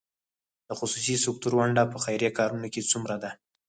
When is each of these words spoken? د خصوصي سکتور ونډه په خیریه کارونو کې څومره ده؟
د 0.67 0.69
خصوصي 0.79 1.15
سکتور 1.25 1.53
ونډه 1.55 1.83
په 1.93 1.97
خیریه 2.05 2.31
کارونو 2.39 2.67
کې 2.73 2.89
څومره 2.91 3.15
ده؟ 3.23 3.29